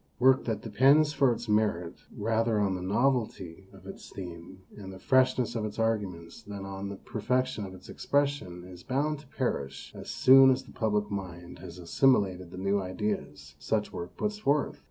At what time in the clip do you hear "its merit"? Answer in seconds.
1.31-1.93